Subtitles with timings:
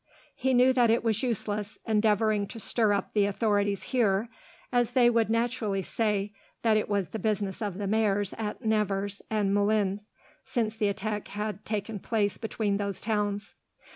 [0.33, 4.29] He knew that it was useless, endeavouring to stir up the authorities here,
[4.71, 9.21] as they would naturally say that it was the business of the mayors at Nevers
[9.29, 10.07] and Moulins,
[10.43, 13.53] since the attack had taken place between those towns.